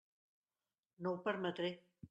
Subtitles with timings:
[1.05, 1.75] No ho permetré.